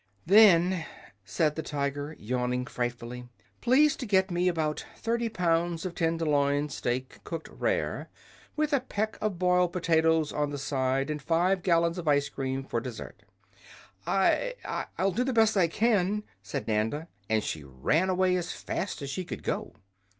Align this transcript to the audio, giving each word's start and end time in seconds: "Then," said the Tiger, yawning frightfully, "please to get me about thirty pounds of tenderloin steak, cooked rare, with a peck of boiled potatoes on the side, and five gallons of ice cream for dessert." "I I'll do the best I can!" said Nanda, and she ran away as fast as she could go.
"Then," 0.25 0.83
said 1.23 1.53
the 1.53 1.61
Tiger, 1.61 2.15
yawning 2.17 2.65
frightfully, 2.65 3.27
"please 3.61 3.95
to 3.97 4.07
get 4.07 4.31
me 4.31 4.47
about 4.47 4.83
thirty 4.97 5.29
pounds 5.29 5.85
of 5.85 5.93
tenderloin 5.93 6.69
steak, 6.69 7.19
cooked 7.23 7.47
rare, 7.49 8.09
with 8.55 8.73
a 8.73 8.79
peck 8.79 9.19
of 9.21 9.37
boiled 9.37 9.71
potatoes 9.73 10.33
on 10.33 10.49
the 10.49 10.57
side, 10.57 11.11
and 11.11 11.21
five 11.21 11.61
gallons 11.61 11.99
of 11.99 12.07
ice 12.07 12.29
cream 12.29 12.63
for 12.63 12.79
dessert." 12.81 13.21
"I 14.07 14.55
I'll 14.97 15.11
do 15.11 15.23
the 15.23 15.33
best 15.33 15.55
I 15.55 15.67
can!" 15.67 16.23
said 16.41 16.67
Nanda, 16.67 17.07
and 17.29 17.43
she 17.43 17.63
ran 17.63 18.09
away 18.09 18.35
as 18.37 18.51
fast 18.51 19.03
as 19.03 19.11
she 19.11 19.23
could 19.23 19.43
go. 19.43 19.75